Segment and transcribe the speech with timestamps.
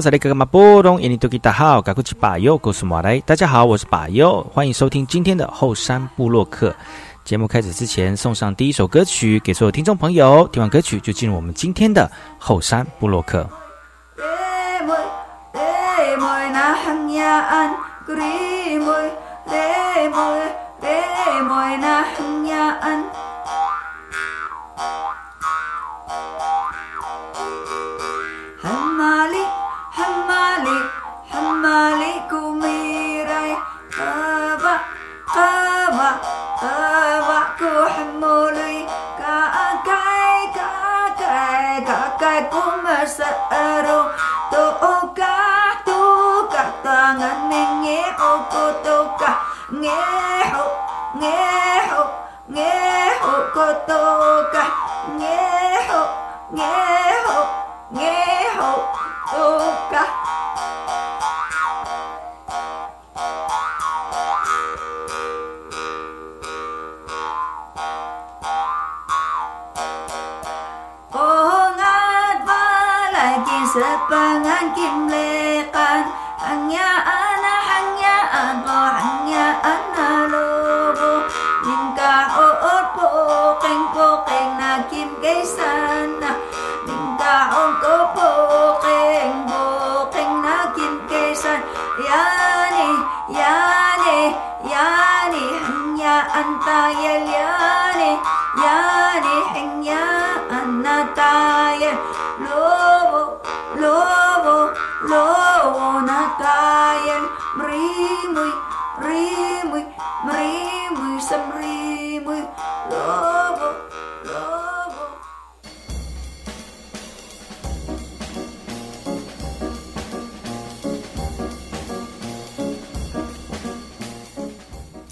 [0.00, 3.20] 来好，这里哥哥马波东，印尼多吉大好，赶快去把右，告诉马来。
[3.20, 6.74] 大家好，我是把右，欢迎收听今天的后山部落客。
[7.22, 10.48] 节目开始之前，送上第一首歌曲给所有听众朋友。
[10.48, 13.46] 听完歌曲，就进入我们今天的后山部落客。
[29.96, 30.78] حمالي
[31.32, 33.56] حمالي كوميراي
[33.98, 34.74] قابا
[35.34, 36.10] قابا
[36.62, 38.86] قابا كو حمولي
[39.18, 44.02] كاكاي كاكاي كاكاي كومر سأرو
[44.52, 45.36] توكا
[45.86, 49.30] توكا tangan nenye okotoka
[49.78, 49.99] nge
[74.80, 75.29] tiệm lệ.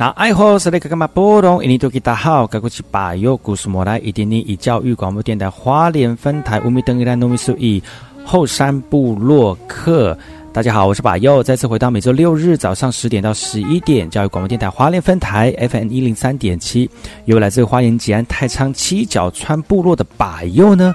[0.00, 1.60] 那爱好是那个干嘛波动？
[1.60, 7.82] 印尼多吉大好，该过去把右故事莫来，一点点以教育广播电台花莲分台乌米登伊兰糯米苏伊
[8.24, 10.16] 后山部落客。
[10.52, 16.88] 大家好，我是把右，再次回到每周六日早上十点到十一点，教育广播电台花莲分台 FM 一零三点七，
[17.24, 20.94] 由来自花莲吉安太仓七角川部落的把右呢。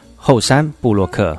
[0.23, 1.35] 后山布洛克。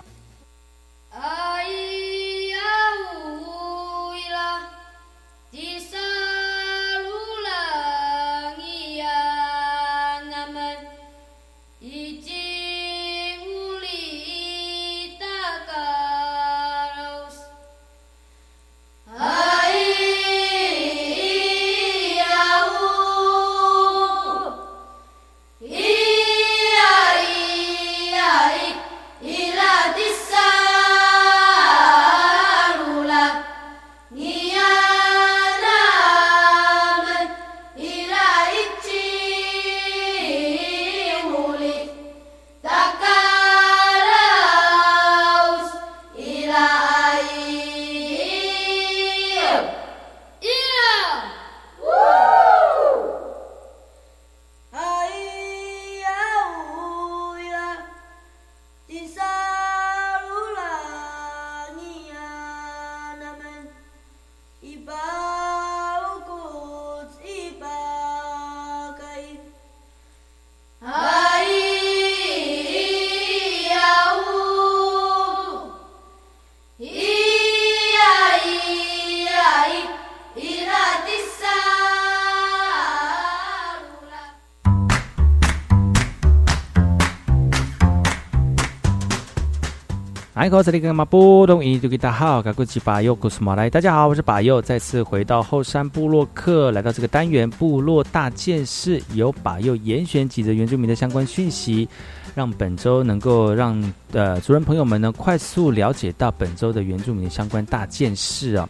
[90.43, 101.89] 来，各位这里跟马波东印度吉大好，嘎古吉巴尤古斯马来，大家好，我是巴尤，再次回到后山部落客，来到这个单元部落大件事，由巴尤严选几则原住民的相关讯息，
[102.35, 103.81] 让本周能够让
[104.11, 108.69] 呃族人朋友们呢快速了解到本周的原住民相关大件事啊。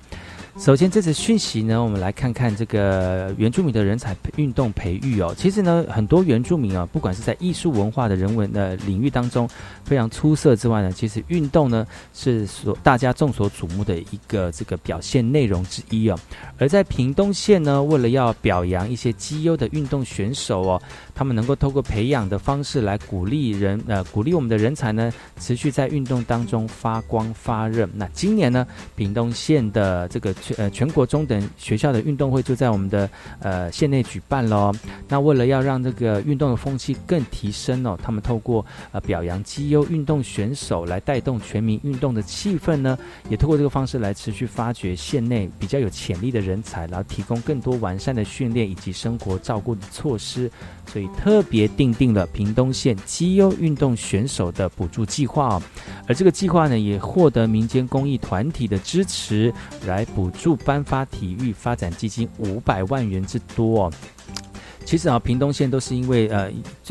[0.59, 5.35] 首先，这次讯息呢，我们来看看这个原住民的人才运动培育哦。
[5.37, 9.49] 其实呢，很多原住民啊，不管是在艺术文化的人文的领域当中
[9.83, 16.19] 非常出色之外呢，其实运动呢是所大家众所瞩目的一个这个表现内容之一哦。
[16.59, 20.83] 而在屏东县呢，为了要表扬一些绩优的运动选手哦，
[21.15, 25.11] 他们能够透过培养的方式来鼓励人呃鼓励我们的人才呢，
[25.41, 27.89] 持续在运动当中发光发热。
[27.95, 30.35] 那今年呢，屏东县的这个。
[30.43, 33.09] 全呃全国中等学校的运动会就在我们的
[33.41, 34.73] 呃县内举办喽。
[35.09, 42.99] 那为了要让这个运动的风气更提升哦，他们透过呃表扬绩优运动选手来带动全民运动的气氛呢，
[43.29, 50.51] 也透过这个方式来持续发掘县内比较有潜力的人才，然后提供更多完善的训练以及生活照顾的措施。
[50.93, 55.63] 所以特别定定了屏东县绩优运动选手的补助计划哦。
[56.09, 59.55] 而这个计划呢，也获得民间公益团体的支持
[59.87, 60.33] 来补。
[60.33, 63.93] 助颁发体育发展基金五百万元之多哦。
[64.85, 66.51] 其实啊，屏东县都是因为呃，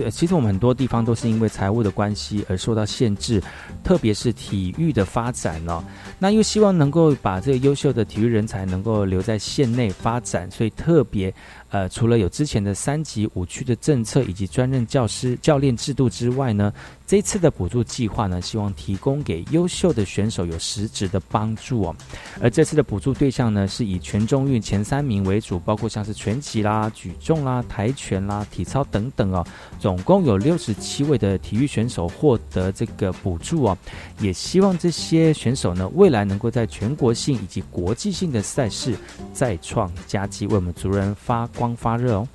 [0.09, 3.44] 其实我们很多地方都是因为财务的关系而受到限制，
[3.83, 5.83] 特别是体育的发展哦。
[6.18, 11.33] 那又希望能够把这个优秀的体育人才能够留在县内发展，所以特别。
[11.72, 16.74] 呃，除了有之前的三级五区的政策以及专任教师教练制度之外呢，
[17.08, 21.96] 这次的补助计划呢，希望提供给优秀的选手有实质的帮助哦。
[22.42, 29.42] 而这次的补助对象呢，是以全中运前三名为主，包括像是拳击啦、举重啦、跆拳啦、体操等等哦。
[29.80, 33.78] 总共有六十七位的体育选手获得这个补助哦。
[34.20, 38.94] 也希望这些选手呢，未来能够在全国性以及国际性的赛事
[39.32, 41.50] 再创佳绩，为我们族人发。
[41.62, 42.28] 光发热哦。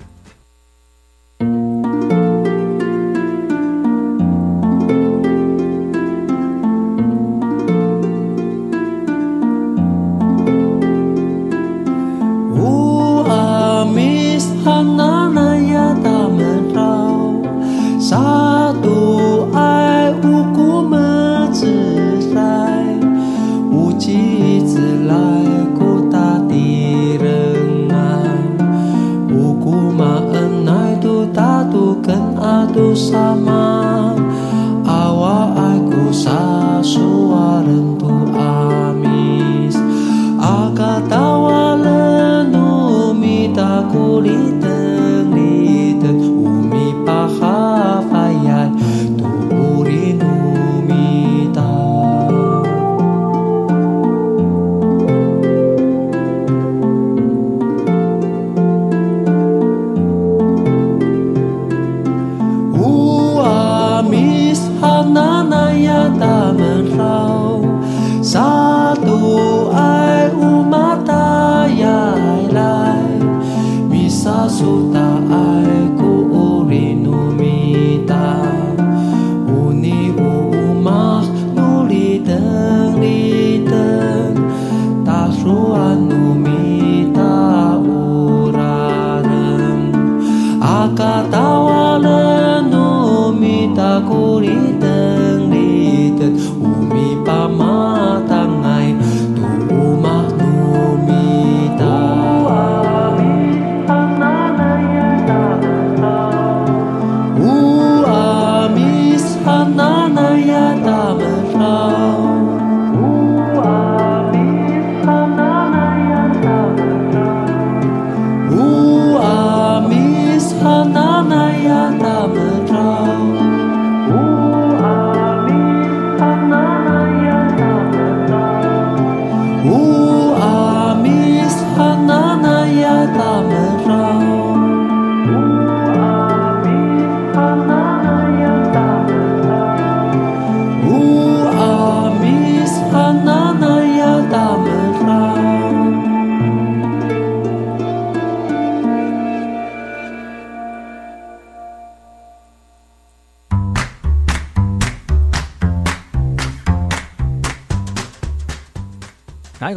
[159.59, 159.69] 大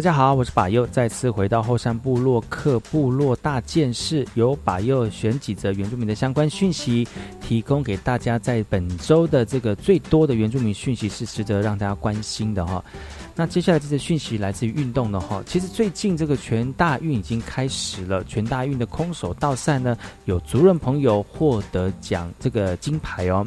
[0.00, 7.06] 家好，我是巴尤，再次回到后山部落克部落大件事，由巴尤选几则原住民的相关讯息，
[7.42, 8.38] 提供给大家。
[8.38, 12.82] 在本周的这个最多的原住民讯息是值得让大家关心的哈。
[13.36, 19.94] 那接下来这些讯息来自于运动的哈，其实最近这个全大运已经开始了，全大运的空手道赛呢，
[20.24, 23.46] 有族人朋友获得奖这个金牌哦。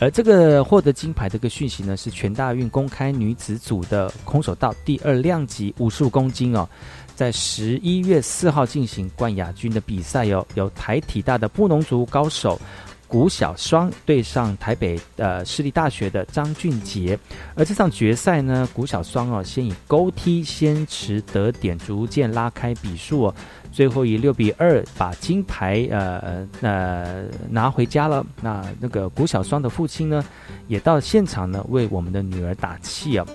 [0.00, 6.66] 而这个获得金牌的个讯息呢，是全大运公开女子组的空手道第二量级五十五公斤哦，
[7.14, 12.58] 在十一月四号进行冠亚军的比赛哦，由台体大的布农族高手
[13.06, 17.18] 古小双对上台北呃市立大学的张俊杰，
[17.54, 23.34] 而这场决赛呢，古小双哦先以勾踢先持得点，逐渐拉开比数哦。
[23.72, 28.24] 最后以六比二把金牌呃呃拿回家了。
[28.42, 30.24] 那那个谷小双的父亲呢，
[30.68, 33.26] 也到现场呢为我们的女儿打气啊。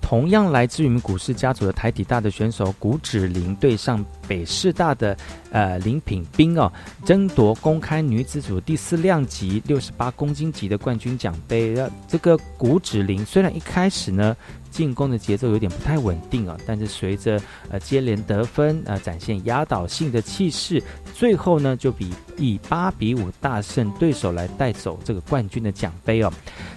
[0.00, 5.16] 同样来自于我们古氏家族的台体大的选手谷芷玲对上北师大的
[5.52, 6.72] 呃林品斌哦，
[7.04, 11.76] 争夺公开女子组第四量级六十八公斤级的冠军奖杯。
[12.08, 14.36] 这个谷芷玲虽然一开始呢。
[14.70, 26.32] 进攻的节奏有点不太稳定啊，但是随着呃接连得分啊，展现压倒性的气势，最后呢就比以八比五大胜对手来带走这个冠军的奖杯哦。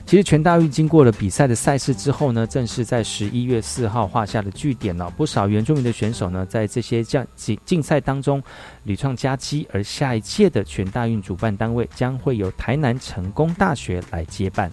[0.06, 5.10] 其实全大运经过了比赛的赛事之后呢，正是在十一月四号画下了句点了。
[5.12, 8.44] 不少原住民的选手呢，在这些将竞竞赛当中
[8.84, 14.72] 屡创佳绩，而下一届的全大运主办单位将会由台南成功大学来接办。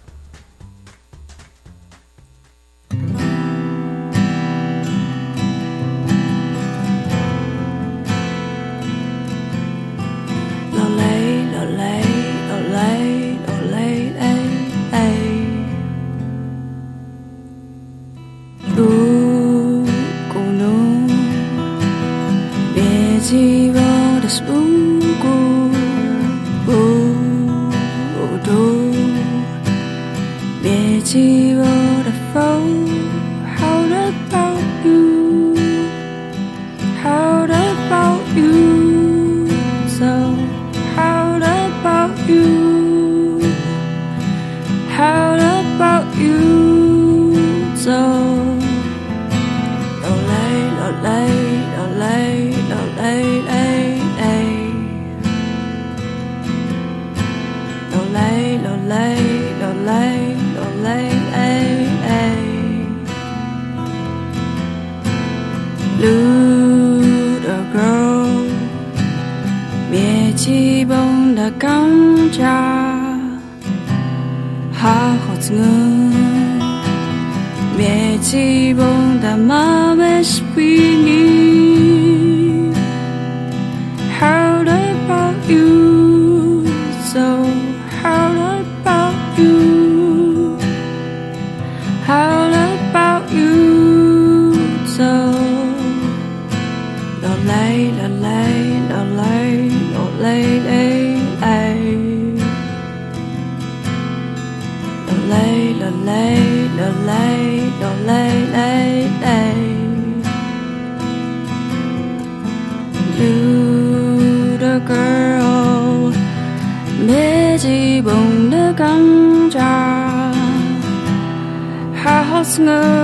[122.64, 123.00] 然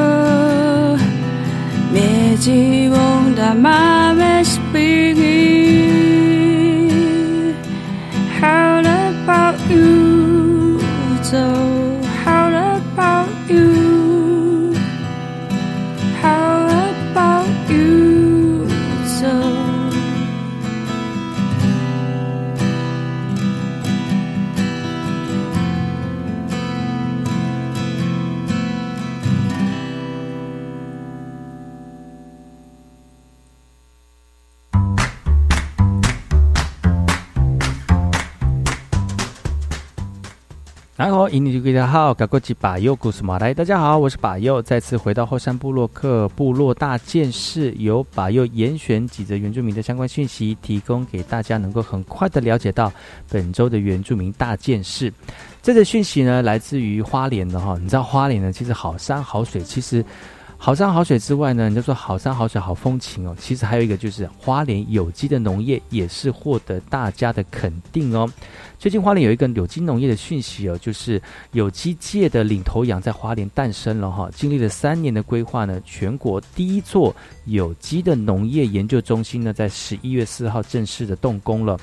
[41.97, 52.93] 好，高国吉巴佑古斯马来，大家好，我是巴佑，再次回到后山部落克部落大件事，由巴佑严选几则原住民的相关讯息，提供给大家，能够很快的了解到
[53.31, 55.11] 本周的原住民大件事。
[55.63, 60.05] 这则讯息呢，来自于花莲的哈，你知道花莲呢，其实好山好水，其实
[60.59, 63.35] 好山好水之外呢，你就说好山好水好风情哦。
[63.41, 68.31] 其实还有一个就是花莲有机的农业也是获得大家的肯定哦。
[68.79, 71.21] 最近花莲有一个有机农业的讯息哦，就是
[71.53, 74.31] 有机界的领头羊在花莲诞生了哈。
[74.35, 77.15] 经历了三年的规划呢，全国第一座
[77.47, 81.79] 有机的农业研究中心呢，在十一月四号正式的动工了。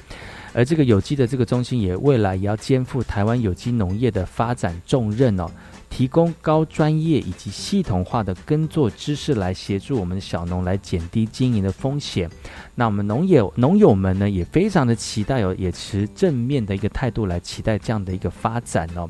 [0.54, 5.50] 而这个有机的这个中心也未来也要肩负台湾有机农业的发展重任哦。
[5.96, 12.28] 提供高专业以及系统化的耕作知识，来协助我们的小农来减低经营的风险。
[12.74, 19.08] 那我们农友农友们呢，也非常的期待哦，也持正面的一个态度来期待这样的一个发展哦。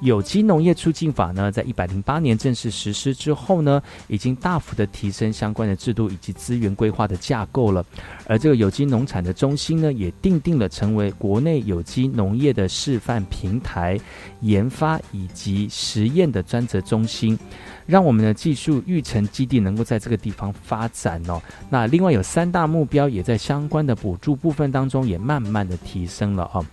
[0.00, 7.84] 有机农业促进法呢，在一百零八年正式实施之后呢，已经大幅的提升相关的制度以及资源规划的架构了。
[8.26, 14.00] 而这个有机农产的中心呢，也定定了成为国内有机农业的示范平台、
[14.40, 17.38] 研发以及实验的专责中心，
[17.86, 21.40] 让我们的技术育成基地能够在这个地方发展哦。
[21.68, 26.64] 那另外有三大目标，也在相关的补助部分当中也慢慢的提升了哦。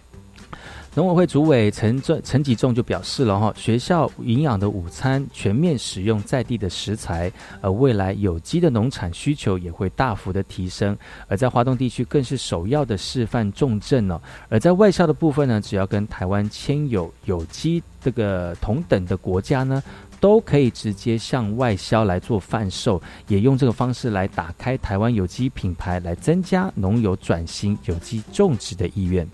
[0.98, 14.20] 农委会主委陈正陈吉仲就表示了哈，学校营养的午餐全面使用在地的食材，而未来有机的农产需求也会大幅的提升，而在华东地区更是首要的示范重镇哦。
[14.50, 19.84] 而在外销的部分呢，只要跟台湾签有有机这个同等的国家呢，
[20.20, 29.30] 都可以直接向外销来做贩售，也用这个方式来打开台湾有机品牌，来增加农友转型有机种植的意愿。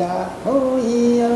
[0.00, 1.28] 呀吼呀，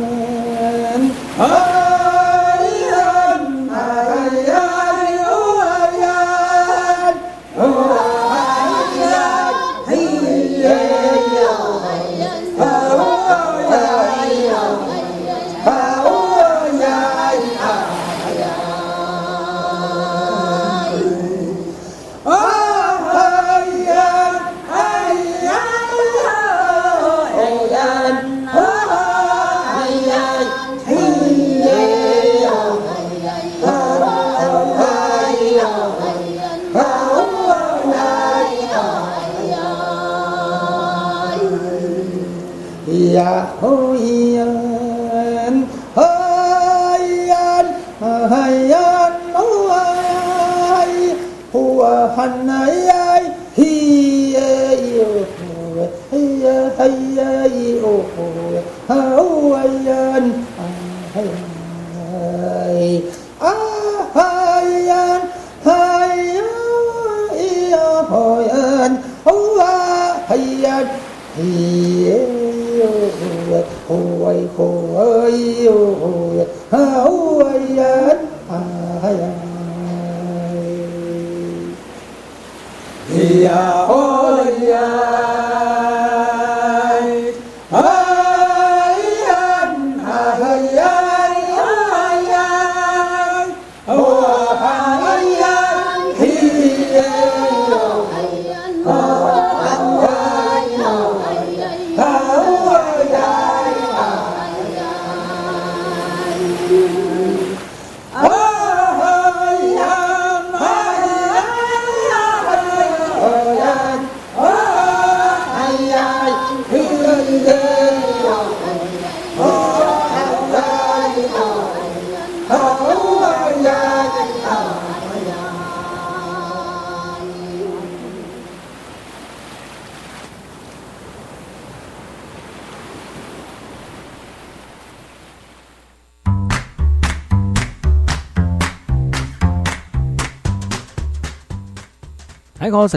[142.75, 142.89] 大，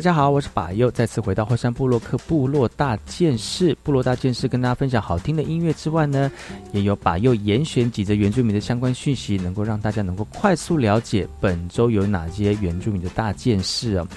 [0.00, 6.32] 家好，我是巴佑，再次回到后山部落克部落大件事，部落大件事跟大家分享好听的音乐之外呢，
[6.72, 14.08] 也有巴佑严选几则原住民的相关讯息，能够让大家能够快速了解本周有哪些原住民的大件事哦。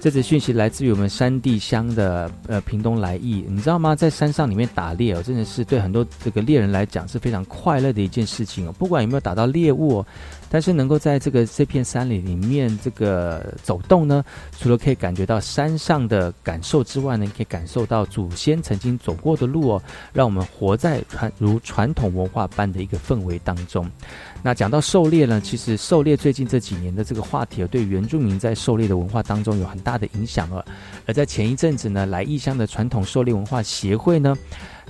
[0.00, 3.94] 这则讯息来自于我们山地乡的呃屏东来意，你知道吗？
[3.96, 8.72] 在山上里面打猎哦，真的是对很多这个猎人来讲是非常快乐的一件事情哦。
[8.78, 10.04] 不管有没有打到猎物，
[10.52, 14.22] 但是能够在这个这片山里里面这个走动呢，
[14.58, 23.90] 除了可以感觉到山上的感受之外呢，可以感受到祖先曾经走过的路哦，让我们活在传如传统文化般的一个氛围当中。
[24.42, 30.62] 那讲到狩猎呢，其实狩猎最近这几年的这个话题啊，对原住民在狩猎的文化当中有很大的影响了。
[31.06, 34.36] 而在前一阵子呢，来异乡的传统狩猎文化协会呢，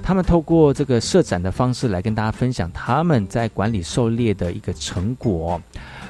[0.00, 5.61] 他们透过这个设展的方式来跟大家分享他们在管理狩猎的一个成果。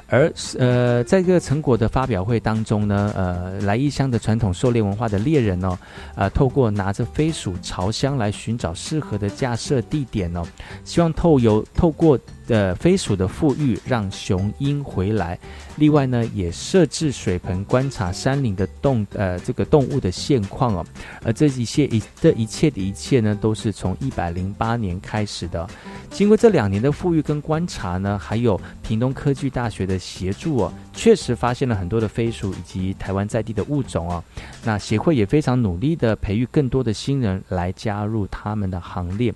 [0.08, 5.78] 而呃，在这个成果的发表会当中呢，呃，来异乡的传统狩猎文化的猎人呢，
[6.14, 10.44] 呃，透过拿着飞鼠朝香来寻找适合的架设地点呢，
[10.84, 12.18] 希望透由透过。
[12.46, 15.38] 的飞鼠的富裕让雄鹰回来，
[15.76, 20.86] 另外呢也设置水盆观察山林的动呃这个动物的现况哦，
[21.22, 25.68] 而这一切一这一切的一切呢都是从一百零八年开始的，
[26.10, 34.22] 经过这两年的富裕跟观察呢，还有屏东科技大学的协助哦，确实发现了很多的飞鼠以及台湾在地的物种哦，
[34.64, 39.32] 那协会也非常努力的培育更多的新人来加入他们的行列。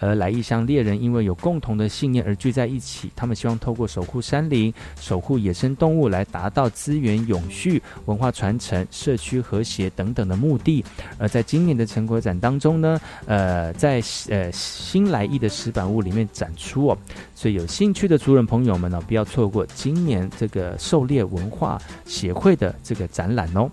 [0.00, 10.84] 而来异乡猎人因为有共同的信念而聚在一起，他们希望透过守护山林、守护野生动物来达到资源永续、文化传承、社区和谐等等的目的。
[11.18, 16.98] 而在今年的成果展当中呢，呃，在呃新来意的石板屋里面展出哦，
[17.34, 23.70] 所以有兴趣的族人朋友们呢，不要错过今年这个狩猎文化协会的这个展览哦。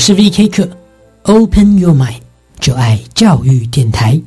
[0.00, 0.48] 是 V.K.
[0.48, 0.66] 课
[1.24, 2.20] ，Open Your Mind，
[2.58, 4.18] 就爱教育电台。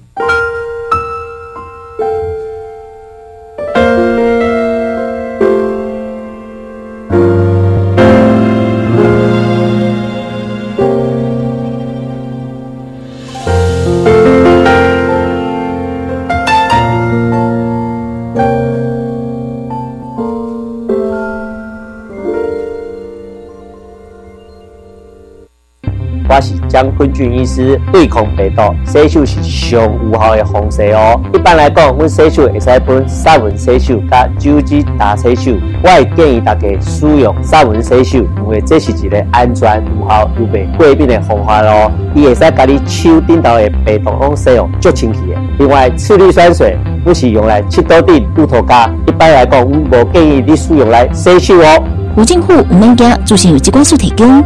[26.74, 31.22] 我是江坤俊医师，对抗病毒，洗手是上有效的方式哦。
[31.32, 35.52] 一般来讲，阮洗手会使分杀蚊洗手甲酒精打洗手。
[35.84, 41.92] 我会建议大家使用杀蚊洗手，因为这是一个安全、有效又袂过敏的方法哦。
[42.16, 45.38] 伊会使甲你手顶头的病毒拢使用足清气的。
[45.60, 48.90] 另外，次氯酸水不是用来切刀顶、露头家。
[49.06, 51.84] 一般来讲，我无建议你使用来洗手哦。
[52.16, 54.44] 无政府唔免惊，助行有机关署提供。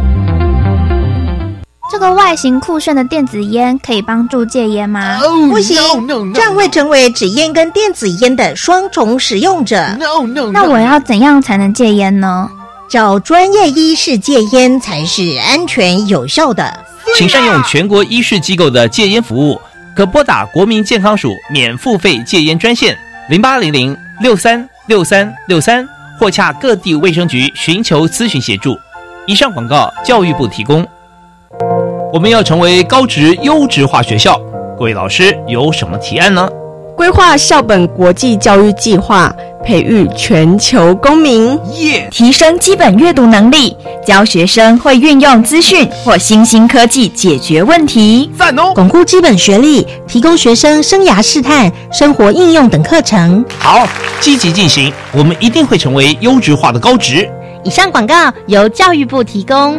[1.90, 5.18] 这个外形酷炫的电子烟可以帮助戒烟吗？
[5.50, 5.76] 不行，
[6.34, 9.96] 这样会成为纸烟跟电子烟的双重使用者。
[10.52, 12.50] 那我要怎样才能戒烟呢？
[12.90, 16.84] 找专业医师戒烟才是安全有效的。
[17.16, 19.58] 请善用全国医师机构的戒烟服务，
[19.96, 22.96] 可拨打国民健康署免付费戒烟专线
[23.30, 28.76] 零八零零六三六三六三，或洽各地卫生局寻求咨询协助。
[29.26, 30.86] 以上广告，教育部提供。
[32.12, 34.40] 我们要成为高职优质化学校，
[34.78, 36.48] 各位老师有什么提案呢？
[36.96, 39.32] 规划校本国际教育计划，
[39.64, 42.08] 培育全球公民，耶！
[42.10, 48.72] 提升基本阅读能力，教学生会运用资讯或新兴科技解决问题，赞哦！
[48.74, 53.44] 巩固基本学历，提供学生生涯试探、生活应用等课程。
[53.60, 53.86] 好，
[54.20, 57.28] 积极进行，我们一定会成为优质化的高职。
[57.62, 59.78] 以上广告由教育部提供。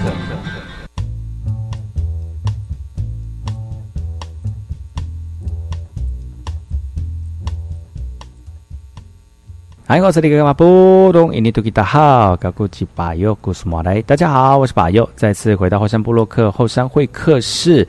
[9.91, 17.85] 嗨，我是那个马布东，印尼多吉达好，高古吉巴尤，古斯马来，大家好，我是巴尤，再次回到后山部落克后山会客室，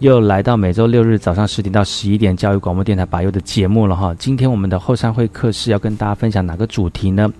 [0.00, 4.14] 又来到每周六日早上十点到十一点教育广播电台巴尤的节目了哈。
[4.18, 7.32] 今天我们的后山会客室要跟大家分享哪个主题呢？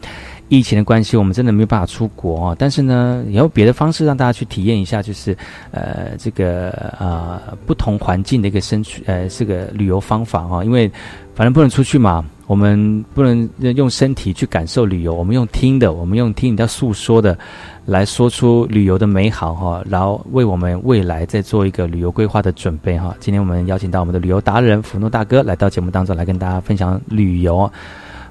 [0.49, 5.37] 疫情的关系，我们真的没有办法出国哦，但是呢，也有别的方式让大家去体验一下，就是
[5.71, 10.91] 呃这个呃不同环境的一个生呃这个旅游方法哈，因为
[11.35, 12.25] 反正不能出去嘛。
[12.47, 17.39] 我们不能用身体去感受旅游，我们用听的，我们用听人家诉说的，
[17.85, 23.15] 来说出旅游的美好哈，然后为我们未来再做一个旅游规划的准备哈。
[23.21, 27.71] 今天我们邀请到我们的旅游达人福诺大哥来到节目当中来跟大家分享旅游。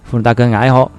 [0.03, 0.91] 福诺大哥，你好，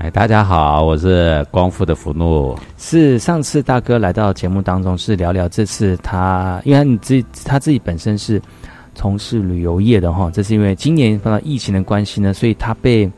[0.00, 2.56] 哎，大家好，我是光复的福诺。
[2.76, 8.40] 是上次大哥来到节目当中是聊聊这次他，因为你自己他自己本身是。
[8.94, 13.08] 从事旅游业的哈，这是因为今年碰到疫情的关系呢，所以他被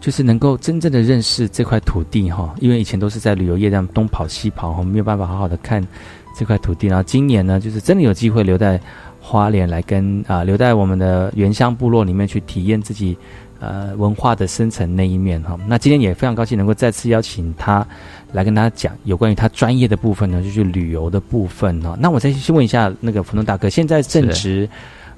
[0.00, 5.86] 就是能够真正的认识这块土地哈，因为以前都是在旅游业这样东跑西跑，我们没有办法好好的看
[6.34, 6.86] 这块土地。
[6.86, 8.80] 然后今年呢，就是真的有机会留在
[9.20, 13.14] 花莲来跟啊，留在我们的原乡部落里面去体验自己
[13.62, 15.56] 呃文化的深层那一面哈。
[15.68, 17.86] 那今天也非常高兴能够再次邀请他
[18.32, 21.96] 来跟大家讲有关于他专业的部分呢，就是旅游的部分哈。
[22.00, 24.68] 那我再去问一下那个普通大哥，现在正值。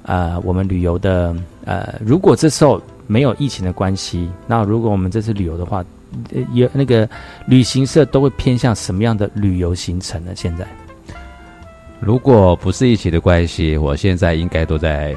[0.07, 5.83] 呃，我们旅游的呃，如果这时候没有疫情的关系，那如果我们这次旅游的话，
[6.53, 7.09] 有那个
[7.47, 10.31] 旅行社都会偏向什么样的旅游行程呢？
[10.35, 10.67] 现在，
[11.99, 15.15] 如果不是疫情的关系，我现在应该都在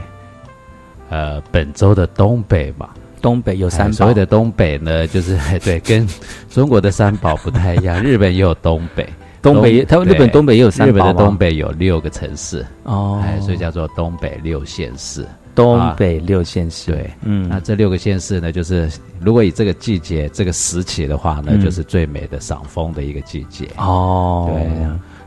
[1.10, 2.94] 呃本州的东北吧。
[3.18, 6.06] 东北有三宝，所谓的东北呢，就是 对，跟
[6.50, 8.00] 中国的三宝不太一样。
[8.02, 9.08] 日本也有东北，
[9.42, 15.26] 东北，他日本东北也有三宝日本的东北有六个城市哦，哎，所以叫做东北六县市。
[15.54, 18.88] 东北六县市，对，嗯，那这六个县市呢，就是
[19.20, 24.48] 如果以这个季节、这个时期的话呢，就是最美的赏枫的一个季节哦。
[24.52, 24.64] 对，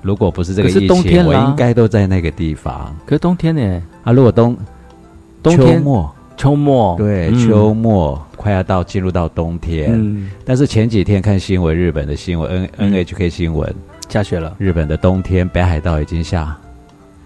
[0.02, 2.96] 如果不是这个疫情，我应该都在那个地方。
[3.06, 3.84] 可是冬天呢？
[4.06, 4.58] 啊，如果冬
[5.44, 6.10] 冬天末，
[6.42, 13.72] 秋末，对，秋末快要到进入到冬天，嗯，但是前几天看新闻，日本的新闻 N N H K 新闻
[14.10, 16.58] 下雪了，日本的冬天北海道已经下。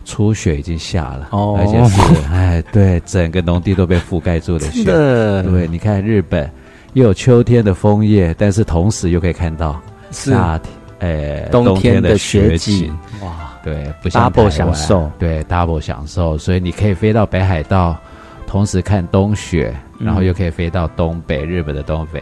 [0.03, 4.83] 初雪已经下了，哦，而且是哎，对，整个农地都被覆盖住的雪。
[4.83, 6.51] 对，你看日本
[6.91, 10.59] 又有秋天的枫叶，但是同时又可以看到夏
[10.99, 12.93] 天，哎，冬天的雪景。
[13.23, 16.37] 哇，对，不像 double 享受，对，double 享受。
[16.37, 17.97] 所以你可以飞到北海道，
[18.47, 22.21] 同时看冬雪，然后又可以飞到东北，日本的东北。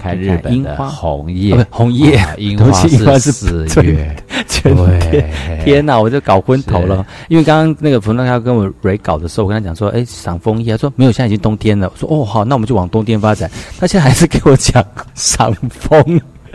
[0.00, 4.16] 看日本的红叶，红叶，樱 花是四月，
[4.62, 5.28] 对，
[5.64, 7.04] 天哪，我就搞昏头了。
[7.26, 11.90] 因为刚刚那个冯大要跟我 re 稿的时候，我跟他讲说，哎，赏枫叶，他说没有，现在已经冬天了。
[11.92, 13.50] 我说哦，好，那我们就往冬天发展。
[13.80, 14.84] 他现在还是给我讲
[15.16, 16.00] 赏枫，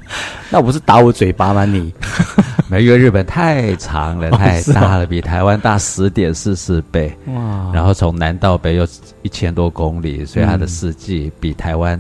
[0.50, 1.66] 那不是打我嘴巴吗？
[1.66, 1.94] 你，
[2.70, 7.12] 因为日本太长了， 太大了，比台湾大十点四四倍。
[7.28, 8.88] 哇，然后从南到北又
[9.22, 12.00] 一千多公里，所以它的四季比台湾。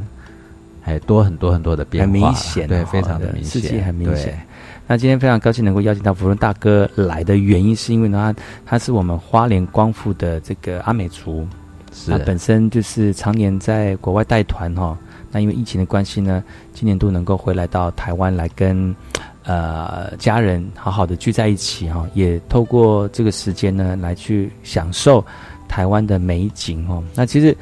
[0.86, 4.38] 还多很多很多的变化，很明显，对，非常的明显，很明显。
[4.86, 8.36] 那今天非常高兴能够邀请到福伦大哥来的原因，是因为呢，
[8.66, 11.48] 他他是我们花莲光复的这个阿美族，
[11.94, 14.98] 是本身就是常年在国外带团哈。
[15.34, 16.42] 那因为疫情的关系呢，
[16.74, 18.96] 今年都能够回来到台湾来跟
[19.44, 25.26] 呃家人好好的聚在一起哈，也透过这个时间呢来去享受
[25.68, 27.04] 台湾的美景哦。
[27.14, 27.54] 那其实。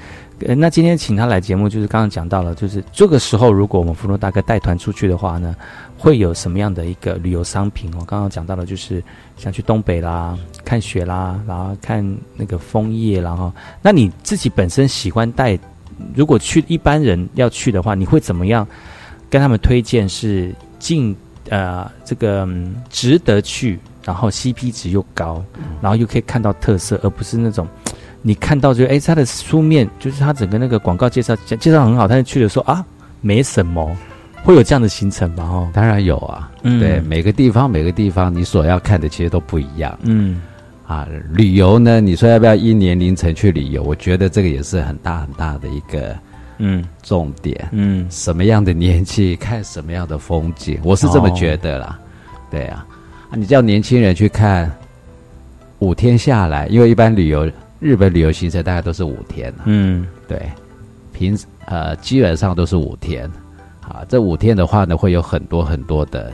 [0.47, 5.55] 呃，那今天请他来节目，就是刚刚讲到了，就是这个时候，如果我们福禄大哥带团出去的话呢，
[5.99, 7.91] 会有什么样的一个旅游商品？
[7.93, 9.03] 我刚刚讲到了，就是
[9.37, 12.03] 想去东北啦，看雪啦，然后看
[12.35, 13.53] 那个枫叶，然后，
[13.83, 15.55] 那你自己本身喜欢带，
[16.15, 18.67] 如果去一般人要去的话，你会怎么样
[19.29, 20.07] 跟他们推荐？
[20.07, 21.15] 是进
[21.49, 22.47] 呃这个
[22.89, 25.43] 值得去，然后 CP 值又高，
[25.81, 27.67] 然后又可以看到特色，而不是那种。
[28.23, 32.85] 你看到就哎，它的书面就是它整个那个广告介绍介绍很好，但是去的时候啊
[33.19, 33.97] 没什么，
[34.43, 35.43] 会有这样的行程吗？
[35.43, 39.97] 哦，当然有啊，对，每个地方每个地方你所要看的其实都不一样。
[40.03, 40.39] 嗯，
[40.91, 43.81] 啊，旅游呢，你说要不要一年龄层去旅游？
[43.81, 46.13] 我觉得这个也是很大很大的一个
[46.57, 47.69] 嗯重点。
[47.71, 51.97] 嗯，什么样的年纪看什么样的风景，我是这么觉得啦。
[52.49, 52.85] 对啊，
[53.33, 54.69] 你叫年轻人去看
[55.79, 57.49] 五天下来，因为一般旅游。
[57.79, 60.39] 日本旅游行程大概都是五天，嗯，对，
[61.11, 63.25] 平呃基本上都是五天，
[63.81, 66.31] 啊，这五天的话呢，会有很多很多的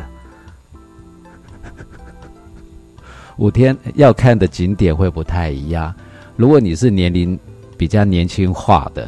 [3.38, 5.94] 五天要看的景点会不太一样。
[6.36, 7.40] 如果你是年龄
[7.78, 9.08] 比较年轻化的，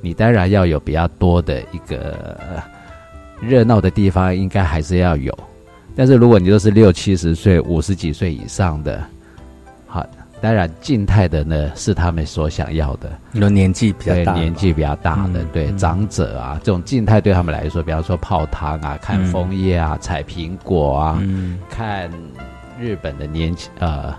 [0.00, 2.38] 你当然要有比较多的一个
[3.40, 5.36] 热闹的地方，应该还是要有。
[5.96, 9.02] 但是如果你都是六七十岁、五十几岁以上的，
[9.86, 10.06] 好。
[10.40, 13.10] 当然，静态的呢是他们所想要的。
[13.32, 21.20] 你说年纪比较大，年纪比较大的，对长者啊，这种静态对他们来说，比方说泡汤啊、看枫叶啊、采苹果啊、
[21.68, 22.08] 看
[22.80, 24.14] 日本的年呃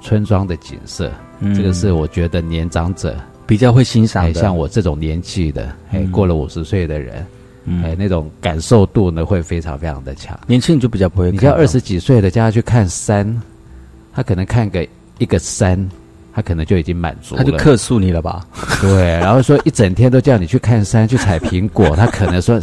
[0.00, 1.10] 村庄的景色，
[1.54, 4.34] 这个是我觉得年长者比较会欣赏的。
[4.34, 7.26] 像我这种年纪的，哎，过了五十岁的人，
[7.84, 10.38] 哎，那种感受度呢会非常非常的强。
[10.46, 11.30] 年轻人就比较不会。
[11.30, 13.40] 你叫二十几岁的叫他去看山，
[14.12, 14.86] 他可能看个。
[15.20, 15.86] 一个山，
[16.32, 18.42] 他可能就已经满足了，他就克诉你了吧？
[18.80, 22.58] 对，然后说一整天都叫你去看山、去采苹果，他可能说：“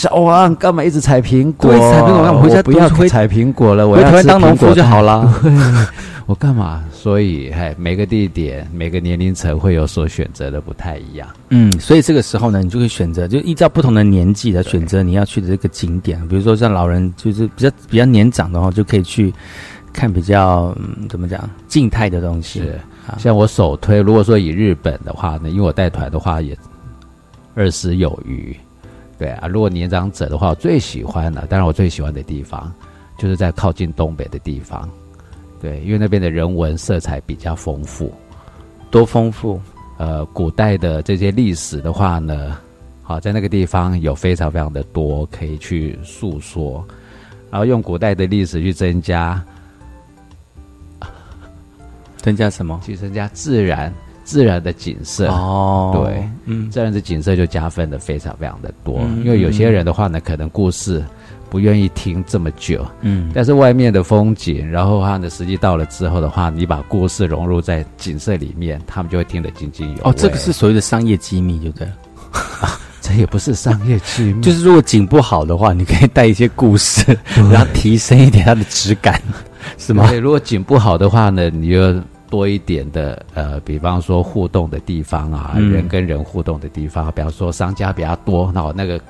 [0.00, 1.70] 小王，干嘛一直采苹果？
[1.70, 2.40] 采苹果干嘛？
[2.40, 5.30] 回家不要采苹果了，我要当农夫就好了。
[6.24, 6.82] 我干嘛？
[6.90, 11.28] 所以，嘿，每个地点、每个年龄层会有所选择的，不太一样。
[11.50, 16.26] 嗯，所以这个时候呢，你就会选择，就依照不同的年纪来选择你要去的这个景点。
[16.28, 19.34] 比如说，像老人，就是比较比较年长的话，就可以去。
[19.92, 20.72] 看比较
[21.08, 22.80] 怎么讲静态的东西，是
[23.18, 26.56] 像我首推，如果说以日本的话呢，因为我带团的话也
[27.56, 28.56] 二十有余，
[29.20, 29.46] 对啊。
[29.46, 32.72] 如果年长者的话，我最喜欢的，当然我最喜欢的地方
[33.18, 34.88] 就是在靠近东北的地方，
[35.60, 38.10] 对，因为那边的人文色彩比较丰富，
[38.90, 39.60] 多丰富。
[39.98, 42.56] 呃，古代的这些历史的话呢，
[43.02, 46.82] 好在那个地方有非常非常的多可以去诉说，
[47.50, 49.44] 然后用古代的历史去增加。
[52.16, 52.78] 增加什么？
[52.84, 53.90] 去增加自然、
[54.30, 59.00] 自然的景色哦，对，嗯，自然的景色就加分的非常非常的多。
[59.24, 61.04] 因为有些人的话呢，可能故事
[61.50, 70.00] 不愿意听这么久，嗯，但是外面的风景，然后他呢，实际到了之后的话，你把故事融入在景色里面，他们就会听得津津有味。
[70.04, 71.88] 哦，这个是所谓的商业机密，对不对？
[73.02, 77.18] 这也不是商业机密， 就是如果景不好的话，你可以带一些故事，
[77.50, 79.20] 然后提升一点它的质感，
[79.76, 80.08] 是吗？
[80.08, 82.00] 对如果景不好的话呢，你就。
[82.30, 89.00] 多一点的呃，比方说互动的地方啊，人跟人互动的地方，比方说商家比较多，那我那个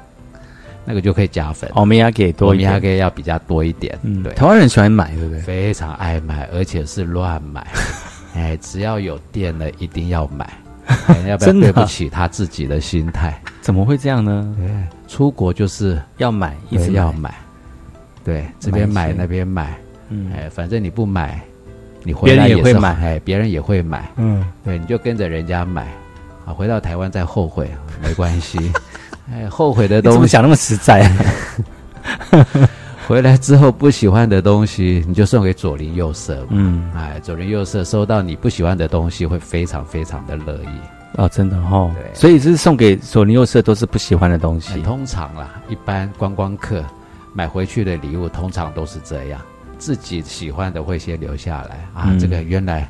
[0.85, 1.71] 那个就可以加分。
[1.75, 3.97] 我们也给多，我们也给要比较多一点。
[4.03, 5.41] 嗯，对，台湾人喜欢买，对不对？
[5.41, 7.66] 非常爱买，而且是乱买。
[8.35, 10.51] 哎，只要有店了，一定要买。
[11.29, 13.41] 要不要对不起他自己的心态？
[13.61, 14.57] 怎么会这样呢？
[14.59, 14.68] 对，
[15.07, 17.33] 出国就是要买，一直要买。
[18.25, 19.77] 对，这边买那边买。
[20.09, 21.41] 嗯，哎，反正你不买。
[22.03, 25.83] 你回来也会买，哎，别人也会买，嗯，对，你就跟着人家买，
[26.47, 27.71] 啊，回到台湾再后悔
[28.03, 28.73] 没关系，
[29.33, 30.15] 哎，后悔的东西。
[30.17, 31.11] 怎么想那么实在？
[33.07, 40.69] 回来之后不喜欢的东西，你就送给左邻右舍，嗯，哎，左邻右舍收到你不喜欢的东西，会非常非常的乐意。
[41.17, 46.85] 哦，真的哈，对，所以是送给左邻右舍都是不喜欢的东西，通常啦，一般观光客
[47.35, 49.41] 买回去的礼物通常都是这样。
[49.81, 52.14] 自己喜欢的会先留下来啊！
[52.20, 52.89] 这个原来，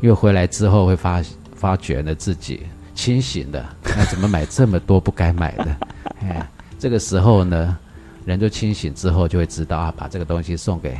[0.00, 1.20] 因为回来之后会发
[1.54, 2.62] 发觉呢自己
[2.94, 5.76] 清醒的，那怎么买这么多不该买的？
[6.22, 7.76] 哎，这个时候呢，
[8.24, 10.96] 人就清醒之后就会知道啊，把这个东西送给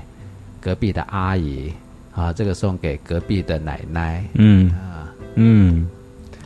[0.61, 1.72] 隔壁的阿姨
[2.14, 5.89] 啊，这个送给隔壁的奶奶，嗯啊嗯，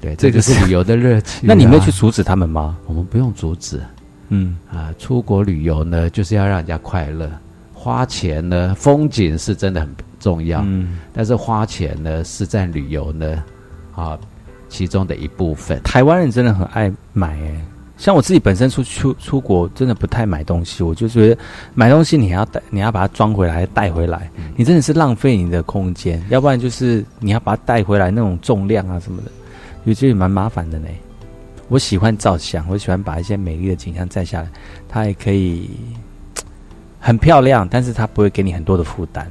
[0.02, 1.40] 对，这个是旅游的热情。
[1.44, 2.76] 那你没有去阻止他们吗？
[2.86, 3.80] 我们不用阻止，
[4.28, 7.30] 嗯啊，出国旅游呢，就是要让人家快乐。
[7.82, 13.42] 花钱呢，风景是真的很重要，嗯，但是花钱呢是在旅游呢，
[13.92, 14.16] 啊，
[14.68, 15.82] 其中的一部分。
[15.82, 17.60] 台湾人真的很爱买，哎，
[17.96, 21.36] 像我自己本身出出出国，真的不太买东西，我就觉得
[21.74, 29.30] 买东西你还要带，你要把它装回来带回来，你真的是浪费你的空间，要不然就是你要把它带回来那种重量啊什么的，
[29.82, 30.86] 我觉得蛮麻烦的呢。
[31.66, 34.48] 我喜欢照相，我喜欢把一些美丽的景象摘下来，
[34.88, 35.68] 它也可以。
[37.04, 39.28] 很漂亮，但是它不会给你很多的负担。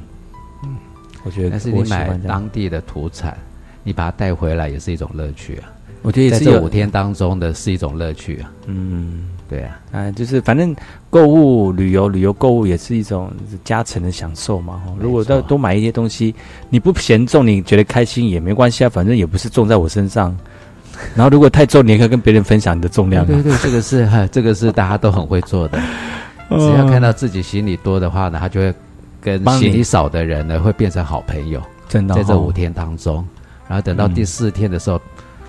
[0.62, 0.76] 嗯，
[1.24, 1.52] 我觉得。
[1.52, 3.38] 但是你买当地的土产，
[3.82, 5.72] 你把它带回来也是一种乐趣啊。
[6.02, 8.52] 我觉得在这五天当中的是一种乐趣啊。
[8.66, 10.76] 嗯，对啊，啊，就是反正
[11.10, 13.32] 购物、旅游、旅游购物也是一种
[13.64, 14.82] 加成的享受嘛。
[15.00, 16.36] 如果再多买一些东西，
[16.70, 18.90] 你不嫌重，你觉得开心也没关系啊。
[18.90, 20.36] 反正也不是重在我身上。
[21.16, 23.26] 然后如果太重，你也可以跟别人分享你的重量。
[23.26, 25.80] 对对，这个是哈， 这个是大家都很会做的。
[26.60, 28.74] 只要看到自己行李多的话呢，他就会
[29.22, 31.62] 跟行李少的人呢会变成好朋友。
[31.88, 33.26] 真的，在这五天当中，
[33.68, 35.00] 然后等到第四天的时候，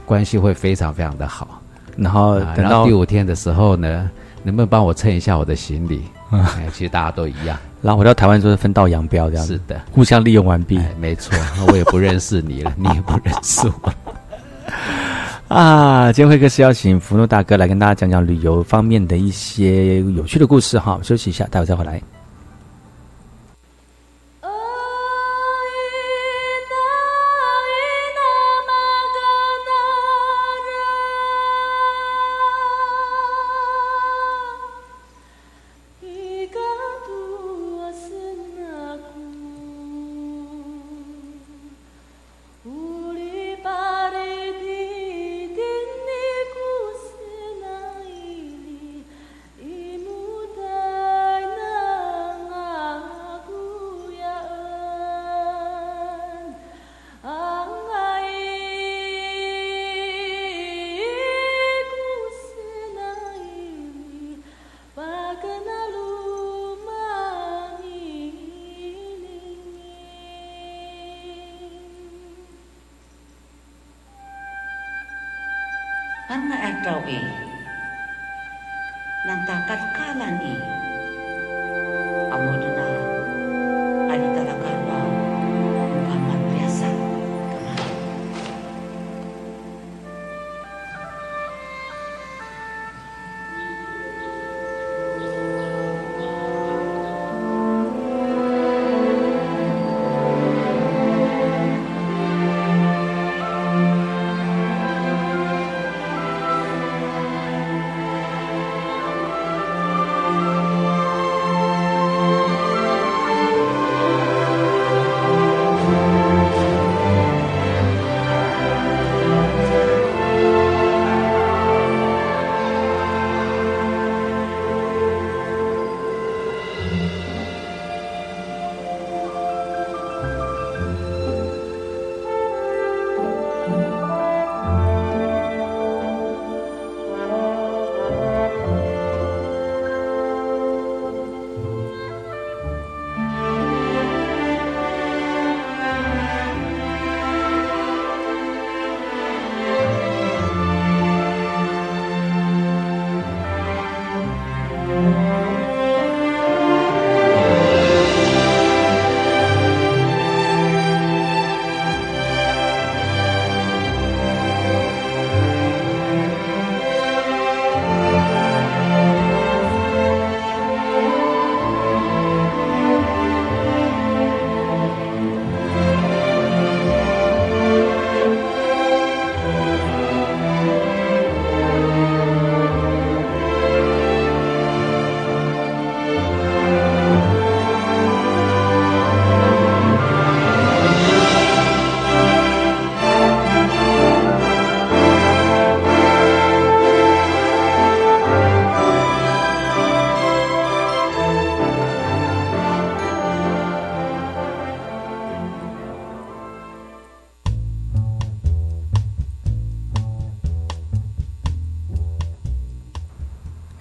[0.05, 1.61] 关系会非常非常的好。
[1.97, 4.11] 然后等到第五天的时候呢，
[4.43, 6.03] 能不能帮我称一下我的行李？
[6.33, 7.57] 哎，其实大家都一样。
[7.83, 9.47] 然后回到台湾就是分道扬镳这样。
[9.47, 10.81] 是的，互相利用完毕。
[10.99, 11.37] 没错，
[11.69, 13.93] 我也不认识你了，你也不认识我。
[15.53, 20.99] 啊，今天会客是邀请福诺大哥来跟大家讲讲旅游方面的一些有趣的故事哈。
[21.03, 22.01] 休息一下，待会再回来。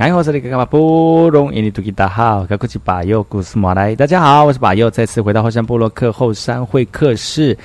[0.01, 3.95] 哎，我是那个嘛布隆印尼土吉大好，该过去巴佑古斯马来。
[3.95, 7.55] 大家好，我是巴佑，再次回到后山部落克后山会客室。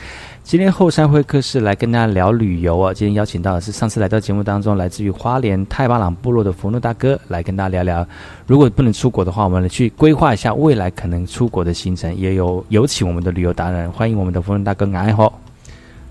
[0.42, 2.92] 今天后山会客室来跟大家聊旅游啊。
[2.92, 8.06] 今天邀请到的是上次来到节目当中，来自于花莲太巴朗部落的福诺大哥，来跟大家聊聊。
[8.46, 12.14] 如果不能出国的话，我们来去规划一下未来可能出国的行程。
[12.14, 15.40] 也有有请我们的旅游达人，欢迎我们的福诺大哥爱好。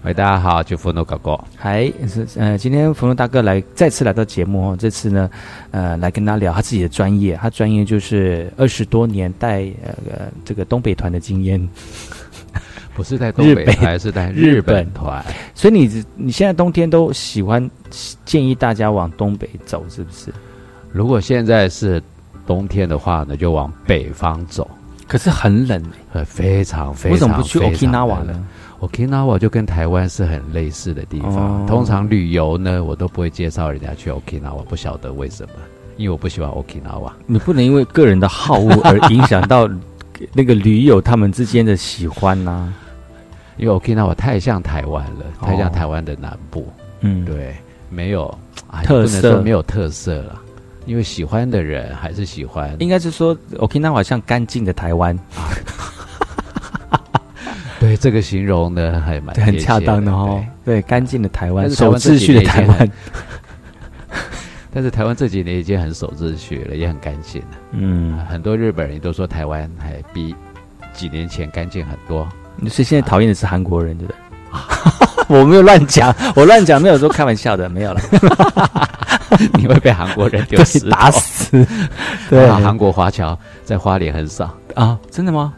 [0.05, 1.35] 喂，大家好，就福诺哥哥。
[1.57, 4.77] 嗨，是呃，今天福诺大哥来再次来到节目哦。
[4.79, 5.27] 这次呢，
[5.71, 7.35] 呃，来跟他聊他自己的专业。
[7.41, 11.59] 他专业就是二十多年带呃这个东北团的经验，
[12.93, 15.25] 不是在东北团，是在日本团。
[15.55, 17.67] 所以你你现在冬天都喜欢
[18.25, 20.31] 建议大家往东北走，是不是？
[20.91, 21.99] 如果现在是
[22.45, 24.69] 冬天的话呢，就往北方走。
[25.07, 25.83] 可是很冷，
[26.13, 27.11] 呃，非常非常。
[27.11, 28.43] 为什么不去 Okinawa 呢
[28.79, 31.65] ？Okinawa 就跟台湾是很类似的地方。
[31.65, 35.53] 通常旅游呢，我都不会介绍人家去 Okinawa，不晓得为什么，
[35.97, 37.11] 因为我不喜欢 Okinawa。
[37.25, 39.69] 你不能因为个人的好恶而影响到
[40.33, 42.73] 那个驴友他们之间的喜欢呐。
[43.57, 46.67] 因为 Okinawa 太像台湾了，太像台湾的南部。
[46.99, 47.55] 嗯，对，
[47.89, 48.37] 没有
[48.83, 50.41] 特色，没有特色了。
[50.85, 55.17] 因为喜欢的人还是喜欢，应该是说 Okinawa 像干净的台湾。
[57.85, 60.43] 对这个形容呢，还蛮很恰当的哦。
[60.63, 62.91] 对，干净的台湾，守秩序的台湾。
[64.73, 67.47] 但是台湾这几年已经很守秩序了，也很干净了。
[67.73, 70.35] 嗯，很多日本人都说台湾还比
[70.93, 72.27] 几年前干净很多。
[72.69, 74.19] 所以现在讨厌的是韩国人，对不对？
[75.39, 78.01] 我没有乱讲，我乱讲没有说开玩笑的，没有了。
[79.53, 81.63] 你会被韩国人丢死打死。
[82.29, 85.53] 对，韩国华侨在花莲很少啊，真的吗？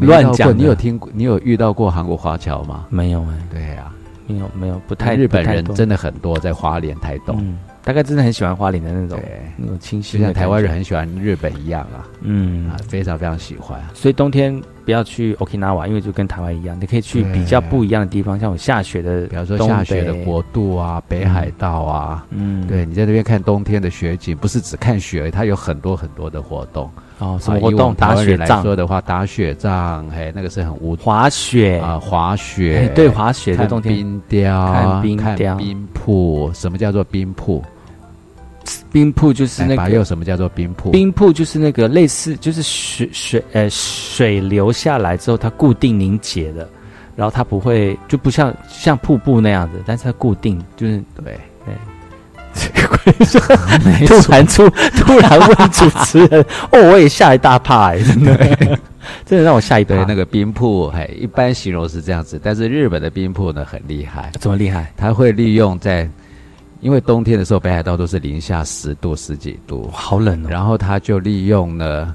[0.00, 0.56] 乱讲！
[0.56, 1.10] 你有听过？
[1.14, 2.86] 你有遇到过韩国华侨吗？
[2.90, 3.46] 没有哎。
[3.50, 3.90] 对呀，
[4.26, 5.14] 没有没有，不太。
[5.14, 9.20] 日本人真的很多，在花莲、台东，大概真的很喜欢花莲的那种
[9.56, 12.06] 那种清新，就像台湾人很喜欢日本一样啊。
[12.20, 13.80] 嗯啊，非常非常喜欢。
[13.94, 22.24] 所以冬天不要去 Okinawa，因为就跟台湾一样，你可以去比较不一样的地方，像有下雪的，比方说下雪的国度啊，北海道啊。
[22.30, 26.88] 嗯，对，你在那边看冬天的雪景，不是只看雪，它有很多很多的活动。
[27.18, 27.92] 哦，什么活动？
[27.94, 28.62] 打雪仗？
[28.62, 36.48] 说的话，打雪仗，嘿，那个是很无滑雪啊，滑雪，对，滑雪的冬天，冰雕，看冰雕，冰瀑。
[36.54, 37.60] 什么叫做冰瀑？
[38.92, 39.90] 冰瀑就是那个。
[39.90, 40.90] 又什么叫做冰瀑？
[40.90, 46.68] 冰瀑就是那个类似，就是水水呃水流下来之后，它固定凝结的，
[47.14, 51.74] 然后它不会就不像像瀑布那样子，但是它固定，就是对对。
[54.06, 56.42] 突然出，突然问主持人
[56.72, 58.34] ：“哦，我也吓一大怕，哎，真的，
[59.26, 64.90] 真的让我吓一对那个冰瀑，哎，一般形容是这样子，但是日本的冰瀑呢很厉害，怎么厉害？
[64.96, 66.08] 它会利用在，
[66.86, 70.48] 因为冬天的时候北海道都是零下十度十几度，好冷哦。
[70.48, 72.14] 然后它就利用了，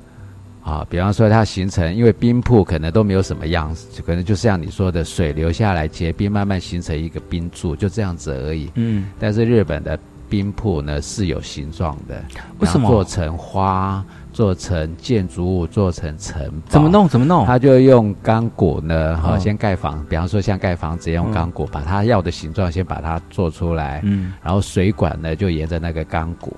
[0.63, 8.71] 啊，比方说它形成，因为冰瀑可能都没有什么样子，可能就像你说的，水流下来结冰，慢慢形成一个冰柱，就这样子而已。
[8.75, 9.99] 嗯，但是日本的。
[10.31, 12.23] 冰瀑呢是有形状的，
[12.59, 14.01] 为什么做成花，
[14.33, 16.69] 做成建筑物，做成城堡？
[16.69, 17.07] 怎么弄？
[17.07, 17.45] 怎么弄？
[17.45, 26.55] 他就用钢骨呢，哈，先盖房，比方说像盖房子用钢骨，把他要的形状先把它做出来，嗯，然后水管呢就沿着那个钢骨，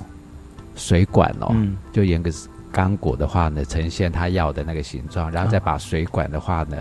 [0.75, 1.53] 水管哦，
[1.91, 2.31] 就沿个
[2.71, 6.77] 钢骨的话呢，呈现他要的那个形状，然后再把水管的话呢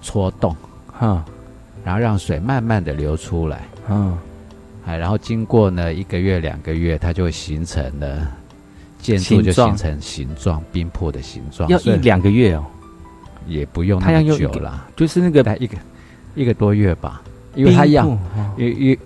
[0.00, 0.56] 戳洞，
[0.92, 1.24] 哈，
[1.84, 4.18] 然后让水慢慢的流出来，嗯。
[4.84, 8.28] 哎，然后经过呢一个月两个月，它就会形成了
[9.02, 11.68] 建筑，就形成形状，冰瀑的形状。
[11.68, 12.64] 要一两个月哦，
[13.46, 15.76] 也不用那么久了，就是那个一个
[16.36, 17.20] 一个多月吧，
[17.54, 18.06] 因为它要，
[18.56, 18.98] 因因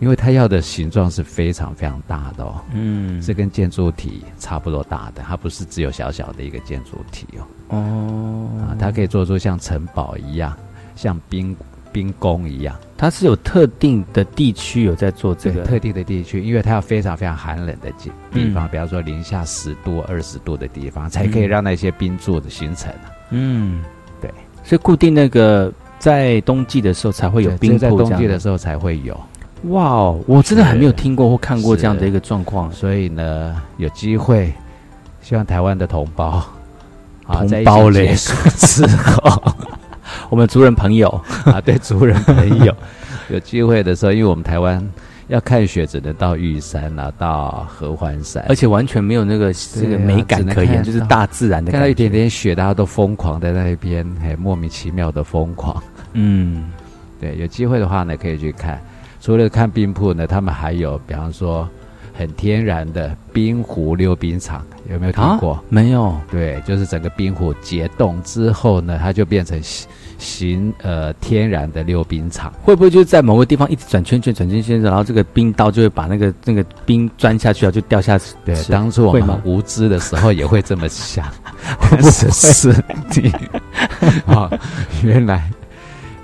[0.00, 10.56] 因为它要的形状是非常非常大的哦，嗯，是跟建筑体差不多大的，它不是只有小小的一个建筑体哦，哦，啊，它可以做出像城堡一样，
[10.96, 11.54] 像冰。
[11.96, 22.92] 冰宫一样，它是有特定的地区有在做这个特定的地区，因为它要非常非常寒冷的地地方，比方说零下十度、二十度的地方，才可以让那些冰柱的形成。
[23.30, 23.82] 嗯，
[24.20, 24.30] 对，
[24.62, 29.18] 所以固定那个在冬季的时候才会有冰，在冬季的时候才会有。
[29.70, 34.52] 哇哦，我真的还没有听过或看过这样的一个状况，所以呢，有机会
[35.22, 36.44] 希望台湾的同胞
[37.26, 39.40] 啊同胞嘞之后。
[40.30, 41.08] 我们族人朋友
[41.46, 42.74] 啊，对族人朋友，
[43.30, 44.82] 有机会的时候，因为我们台湾
[45.28, 51.72] 要看雪，只能到玉山啊，到合欢山，而且完全没有那个这个美感可言，就是大自然的。
[51.72, 55.82] 看到一点点雪，大家都疯狂在那一边，还莫名其妙的疯狂。
[56.12, 56.70] 嗯，
[57.20, 58.80] 对，有机会的话呢，可以去看。
[59.20, 61.68] 除了看冰瀑呢，他们还有，比方说
[62.16, 65.62] 很天然的冰湖溜冰场，有没有听过？
[65.68, 66.14] 没有。
[66.30, 69.60] 对，就是整个冰湖结冻之后呢，它就变成
[70.18, 72.52] 形呃天然的溜冰场。
[72.62, 78.34] 会不会就是在某个地方一直转圈圈、转圈圈，然后这个冰刀就会把那个那个冰钻下去啊，就掉下去？
[78.44, 81.26] 对，当初我们无知的时候也会这么想。
[81.90, 83.30] 但 是是你
[84.26, 84.50] 啊，
[85.04, 85.50] 原来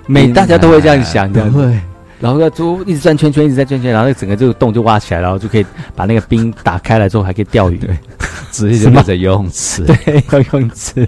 [0.07, 1.79] 每大家都会这样想，这样会。
[2.23, 7.97] 然后就一直转圈圈，一直在转圈，然后整个这个洞就挖起来，然后就可以把那个冰打开了之后，还可以钓鱼，对，
[8.49, 11.05] 直接就变成游泳池，对， 游泳池。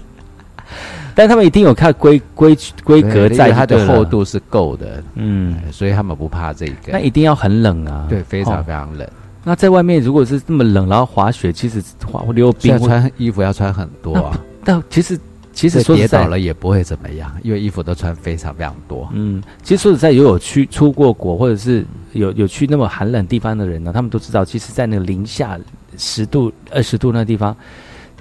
[1.14, 2.54] 但他们一定有看规规
[2.84, 6.92] 规格，在它的厚度是够的，嗯，所以他们不怕这个。
[6.92, 9.08] 那一定要很冷啊，对，非常非常冷。
[9.42, 14.38] 那在外面如果是这么冷，然后滑雪，其实滑溜冰，穿衣服要穿很多啊。
[14.62, 15.18] 但其实。
[15.56, 19.08] 其实跌倒了也不会怎么样，因为衣服都穿非常非常多。
[19.14, 21.82] 嗯，其实说实在，有有去出过国，或者是
[22.12, 25.58] 有有去那么寒冷地方的人呢，他们都知道，其实，在那个零下
[25.96, 27.56] 十度、二十度那地方，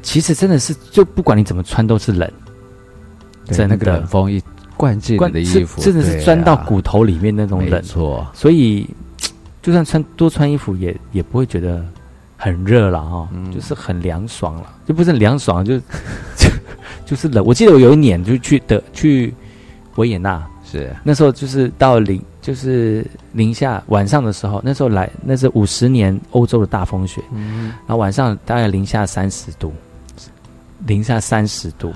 [0.01, 2.31] 其实真的是就不管你怎么穿都是冷。
[3.47, 4.41] 在那个冷风一
[4.77, 7.79] 灌进你的衣服，真的是钻到骨头里面那种冷。
[7.83, 8.89] 错，所以
[9.61, 11.85] 就算穿多穿衣服，也也不会觉得
[12.45, 15.81] 很热了哈，就是很凉爽了，就不是很凉爽 就。
[17.07, 19.31] 就是冷，我记得我有一年就去的去
[19.95, 20.91] 维也纳，是。
[21.03, 29.71] 那时候就是到零就是零下晚上的时候，那时候来那是五十年欧洲的大风雪，嗯，然后晚上大概零下三十度，
[30.87, 31.93] 零下三十度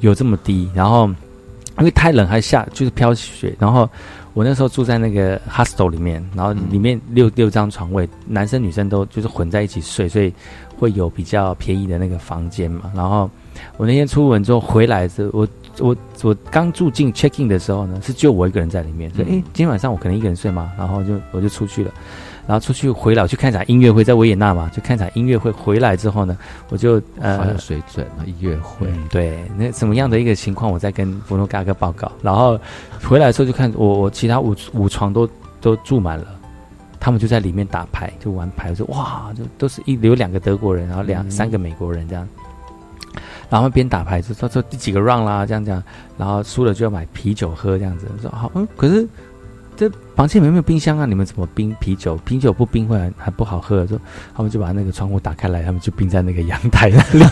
[0.00, 1.06] 有这么低，然后
[1.78, 3.88] 因为太冷还下就是飘雪，然后
[4.38, 10.32] 我那时候住在那个 hostel 里面，然后里面六六张床位，男生女生都就是混在一起睡，所以
[10.78, 13.28] 会有比较便宜的那个房间嘛，然后。
[13.76, 15.48] 我那天出门之后回来时，我
[15.80, 21.92] 我我刚住进 check in 的时候呢，是就我一个人在里面，所以哎，今天晚上我可能一个人睡嘛，然后就我就出去了，
[22.48, 25.50] 然后出去回来我去看场音乐会，在维也纳嘛，就看场音乐会。
[25.50, 26.34] 回来之后呢，
[26.70, 28.88] 我就呃，好有水准啊，音乐会。
[29.10, 32.10] 对，那什么样的一个情况，我再跟弗洛嘎哥报告。
[32.22, 32.58] 然后
[33.02, 35.28] 回来的时候就看我我其他五五床都
[35.60, 36.26] 都住满了，
[36.98, 38.70] 他们就在里面打牌，就玩牌。
[38.70, 42.26] 我说哇，就都是一有两个德国人，然后两三个美国人这样。
[43.50, 45.82] 然后边打牌就说说第几个 round 啦，这样讲，
[46.16, 48.06] 然后输了就要买啤酒喝，这样子。
[48.16, 49.06] 我说好，嗯，可是
[49.78, 52.16] 这房间里面没有冰箱啊，你们怎么冰啤酒？
[52.24, 53.86] 啤酒不冰会还还不好喝。
[53.86, 53.96] 说
[54.34, 57.24] 他们就把那个窗户打开来，他们就冰在那个阳台那里，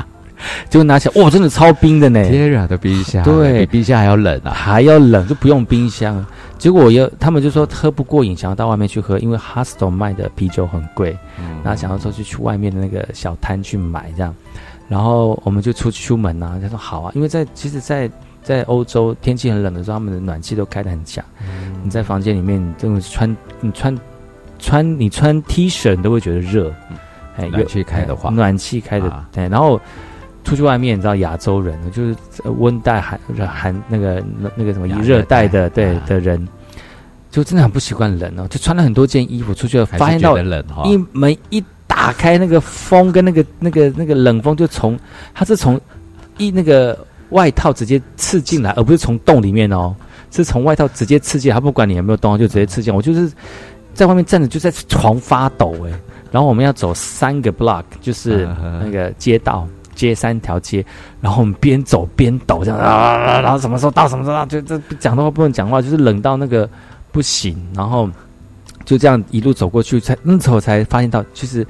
[0.70, 2.26] 结果拿起来，哇，真的超冰的呢！
[2.26, 6.24] 天然的冰箱，对，比冰箱还要冷啊，还要冷，就不用冰箱。
[6.56, 11.14] 结果又他们就说喝不过瘾，想要到外面去喝，因为 hostel 卖的啤酒很贵，
[11.62, 14.34] 然后想要说就去外面的那个小摊去买这样。
[14.88, 18.10] 然后我们就出出门呐，他说好啊，因为在其实，在
[18.44, 21.24] 在欧洲天气很冷的时候，他们的暖气都开得很强。
[21.82, 23.98] 你在房间里面，你这种穿你穿
[24.60, 26.72] 穿你穿 T 恤，你都会觉得热。
[27.36, 29.48] 哎，暖气开的话，暖气开的对。
[29.48, 29.80] 然后
[30.44, 32.16] 出去外面，你知道亚洲人就是
[32.58, 33.18] 温带寒
[33.48, 36.46] 寒那个那那个什么热带的对的人，
[37.30, 40.38] 就真的很不习惯冷哦，就穿了很多件衣服出去，发现到
[40.84, 41.64] 一门一。
[41.86, 44.98] 打开那个风跟那个那个那个冷风就从，
[45.32, 45.80] 它是从
[46.38, 46.98] 一那个
[47.34, 49.94] 外套直接刺进来，而不是从洞里面哦，
[50.30, 51.54] 是从外套直接刺进来。
[51.54, 52.94] 他不管你有没有洞，就直接刺进。
[52.94, 53.30] 我就是
[53.92, 55.92] 在外面站着就在床发抖哎。
[56.32, 58.48] 然后我们要走三个 block，就是
[58.82, 60.84] 那个街道街三条街，
[61.20, 66.68] 然后我们边走边抖这样啊，然后什么时候到什么时候就这讲的话不能讲话，就是冷到那个
[67.12, 68.08] 不行，然后。
[68.84, 71.66] 就这样一路走过去，才那时候才发现到，就是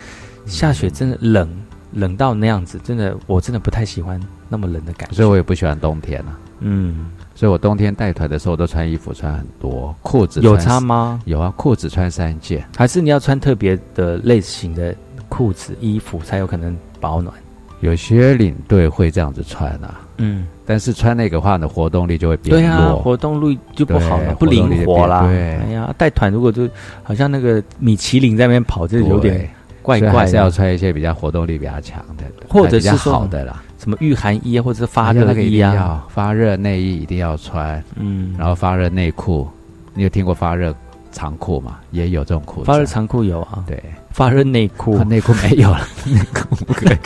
[0.47, 1.49] 下雪真的冷，
[1.93, 4.21] 冷到那样子，真的我真的不太喜欢
[4.55, 5.15] 那么冷的感觉。
[5.17, 6.39] 所以我也不喜欢冬天啊。
[6.61, 11.21] 嗯，所以我冬天带团的时候都穿衣服穿很多，裤子有差吗？
[11.25, 14.95] 有啊，裤子穿三件，还是你要穿特别的类型的
[15.29, 17.35] 裤子衣服才有可能保暖？
[17.81, 20.01] 有些领队会这样子穿啊。
[20.19, 20.47] 嗯。
[20.65, 25.27] 但是穿那个话呢，活动力就会变弱，对啊，活动力就不好了，不灵活啦。
[25.27, 26.67] 对，哎呀，带团如果就
[27.03, 29.47] 好像那个米其林在那边跑，就有点
[29.83, 30.11] 怪怪。
[30.11, 37.85] 还是要穿一些比较活动力比较强的，或者是好的啦，什么御寒衣啊，或者是发热衣啊，发热内衣一定要穿。
[37.97, 39.47] 嗯，然后发热内裤，
[39.93, 40.75] 你有听过发热
[41.13, 41.77] 长裤吗？
[41.91, 42.67] 也有这种裤子。
[42.67, 43.79] 发热长裤有啊，对，
[44.11, 46.97] 发热内裤，内裤没有了， 内裤不可以。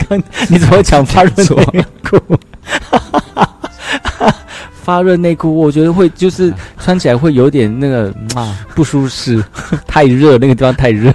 [0.49, 1.29] 你怎么讲发热
[1.73, 2.17] 内裤？
[4.81, 9.43] 发热内裤，我觉得会就是穿起来会有点那个啊不舒适，
[9.85, 11.11] 太热，那个地方太热，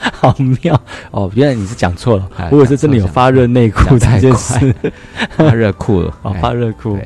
[0.12, 0.80] 好妙
[1.10, 1.30] 哦！
[1.34, 4.74] 原来你是讲错了，我是真的有发热内裤这件事，
[5.36, 6.98] 发热裤哦，发热裤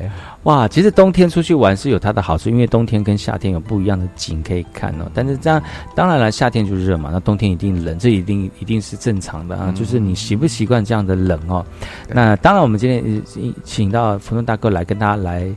[0.43, 5.09] 哇，其实冬天出去玩是有它的好处，因为冬天跟夏天有不一样的景可以看哦。
[5.13, 5.61] 但是这样，
[5.95, 9.73] 当然了，夏天就热嘛，那冬天一定冷，这一定一定是正常的啊。
[9.75, 11.65] 就是你习不习惯这样的冷哦？
[12.07, 13.21] 那当然，我们今天
[13.63, 15.47] 请到福东大哥来跟大家来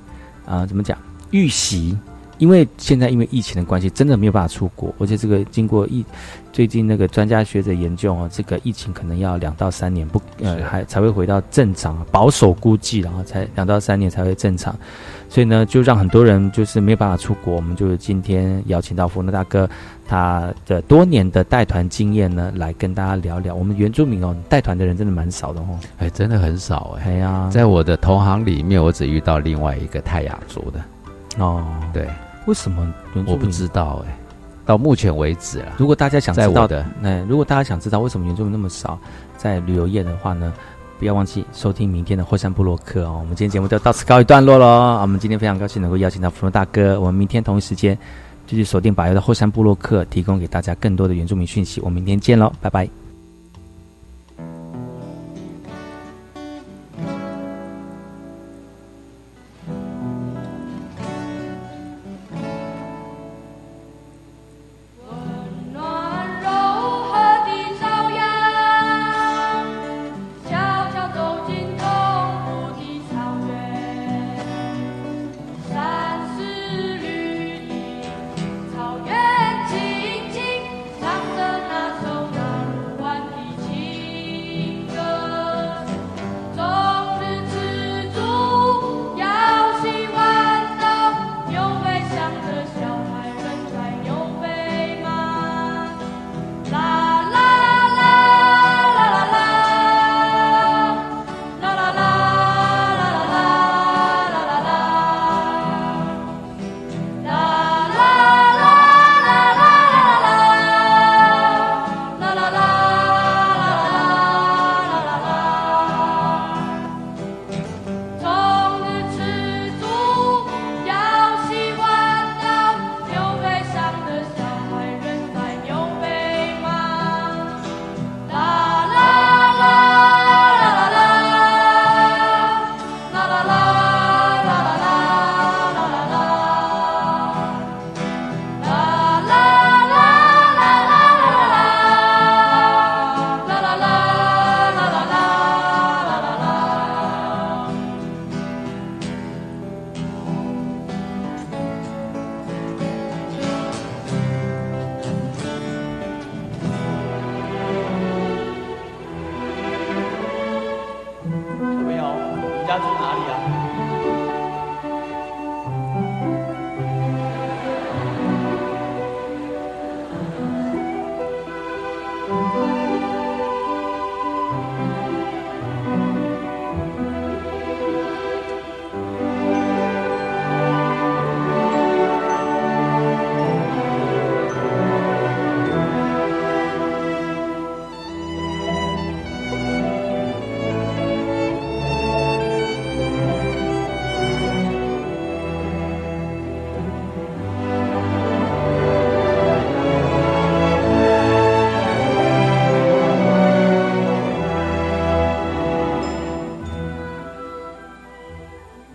[0.47, 0.97] 啊，怎么讲
[1.30, 1.97] 预习？
[2.39, 6.05] 因为现在因为疫情的关系，真的没有办法出国，而且这个经过疫
[6.53, 14.74] 最近那个专家学者研究哦，这个疫情可能要两到三年不呃还才会回到正常，保守估计然后才两到三年才会正常，
[15.28, 17.55] 所以呢就让很多人就是没有办法出国。
[17.55, 19.68] 我们就今天邀请到福诺大哥，
[20.07, 23.55] 他的多年的带团经验呢，来跟大家聊聊。
[23.55, 27.11] 我们原住民哦，带团的人真的蛮少的哦，哎，真的很少哎。
[27.11, 30.80] 哎呀，在我的同行里面，我只遇到另外一个泰雅族的
[31.39, 32.09] 哦，对。
[32.49, 32.95] 为什么？
[33.27, 34.19] 我不知道哎，
[34.65, 35.75] 到目前为止啊。
[35.77, 38.99] 如果大家想知道的，那如果大家想知道为什么原住民那么少
[39.37, 40.51] 在旅游业的话呢，
[40.99, 43.19] 不要忘记收听明天的霍山部落客哦。
[43.21, 44.99] 我们今天节目就到此告一段落喽。
[45.03, 47.97] 我们今天非常高兴能够邀请到福禄大哥，我们明天同一时间
[48.47, 51.83] 继续锁定百油的霍山部落客，提供给大家更多的原住民讯息。
[51.83, 53.08] 我们明天见喽，拜拜。